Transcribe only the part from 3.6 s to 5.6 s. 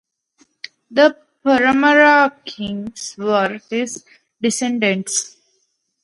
his descendants.